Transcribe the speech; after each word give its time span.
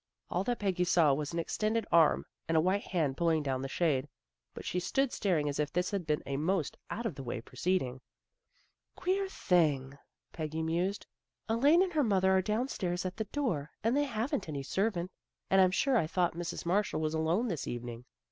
All 0.31 0.43
that 0.45 0.57
Peggy 0.57 0.83
saw 0.83 1.13
was 1.13 1.31
an 1.31 1.37
extended 1.37 1.85
arm 1.91 2.25
and 2.47 2.57
a 2.57 2.59
white 2.59 2.81
hand 2.85 3.17
pulling 3.17 3.43
down 3.43 3.61
the 3.61 3.69
shade, 3.69 4.07
but 4.55 4.65
she 4.65 4.79
stood 4.79 5.11
staring 5.13 5.47
as 5.47 5.59
if 5.59 5.71
this 5.71 5.91
had 5.91 6.07
been 6.07 6.23
a 6.25 6.37
most 6.37 6.75
out 6.89 7.05
of 7.05 7.13
the 7.13 7.21
way 7.21 7.39
proceeding. 7.39 8.01
A 8.97 8.99
BUSY 9.01 9.11
AFTERNOON 9.11 9.29
67" 9.29 9.47
Queer 9.51 9.59
thing," 10.49 10.59
mused 10.65 11.05
Peggy." 11.47 11.49
Elaine 11.55 11.83
and 11.83 11.93
her 11.93 12.03
mother 12.03 12.31
are 12.35 12.41
downstairs 12.41 13.05
at 13.05 13.15
the 13.17 13.25
door, 13.25 13.69
and 13.83 13.95
they 13.95 14.05
haven't 14.05 14.49
any 14.49 14.63
servant, 14.63 15.11
and 15.51 15.61
I'm 15.61 15.69
sure 15.69 15.95
I 15.97 16.07
thought 16.07 16.33
Mrs. 16.33 16.65
Marshall 16.65 16.99
was 16.99 17.13
alone 17.13 17.47
this 17.47 17.67
eve 17.67 17.83
ning." 17.83 18.05